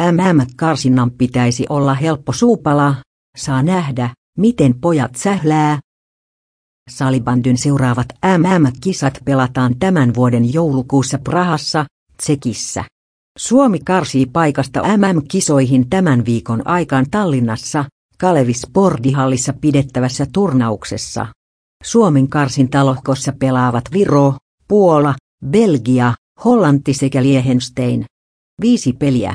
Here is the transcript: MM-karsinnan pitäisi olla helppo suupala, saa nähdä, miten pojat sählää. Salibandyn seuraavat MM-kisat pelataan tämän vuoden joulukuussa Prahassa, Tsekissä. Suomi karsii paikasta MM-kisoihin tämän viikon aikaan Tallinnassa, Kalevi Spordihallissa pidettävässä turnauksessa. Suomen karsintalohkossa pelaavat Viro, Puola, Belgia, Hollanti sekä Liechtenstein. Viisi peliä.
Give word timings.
MM-karsinnan 0.00 1.10
pitäisi 1.10 1.66
olla 1.68 1.94
helppo 1.94 2.32
suupala, 2.32 2.94
saa 3.36 3.62
nähdä, 3.62 4.10
miten 4.38 4.80
pojat 4.80 5.14
sählää. 5.14 5.78
Salibandyn 6.90 7.58
seuraavat 7.58 8.06
MM-kisat 8.38 9.18
pelataan 9.24 9.74
tämän 9.78 10.14
vuoden 10.14 10.52
joulukuussa 10.52 11.18
Prahassa, 11.18 11.86
Tsekissä. 12.16 12.84
Suomi 13.38 13.78
karsii 13.78 14.26
paikasta 14.26 14.82
MM-kisoihin 14.96 15.90
tämän 15.90 16.24
viikon 16.24 16.66
aikaan 16.66 17.06
Tallinnassa, 17.10 17.84
Kalevi 18.18 18.54
Spordihallissa 18.54 19.52
pidettävässä 19.60 20.26
turnauksessa. 20.32 21.26
Suomen 21.82 22.28
karsintalohkossa 22.28 23.32
pelaavat 23.38 23.84
Viro, 23.92 24.34
Puola, 24.68 25.14
Belgia, 25.46 26.14
Hollanti 26.44 26.94
sekä 26.94 27.22
Liechtenstein. 27.22 28.04
Viisi 28.60 28.92
peliä. 28.92 29.34